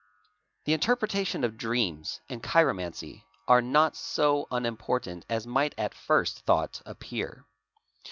4 0.01 0.29
The 0.65 0.73
interpretation 0.73 1.43
of 1.43 1.57
dreams" 1.59 2.21
8 2.27 2.33
and 2.33 2.41
chiromancy 2.41 3.23
are 3.47 3.61
not 3.61 3.95
so 3.95 4.47
uni 4.51 4.71
portant 4.71 5.27
as 5.29 5.45
might 5.45 5.75
at 5.77 5.93
first 5.93 6.39
thought 6.39 6.81
appear. 6.87 7.45